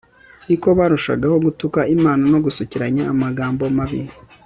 [0.47, 4.01] ni ko barushagaho gutuka imana no gusukiranya amagambo mabi